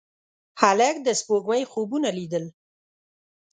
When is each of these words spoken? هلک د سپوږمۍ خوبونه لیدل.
هلک 0.61 0.95
د 1.05 1.07
سپوږمۍ 1.19 1.63
خوبونه 1.71 2.09
لیدل. 2.17 2.45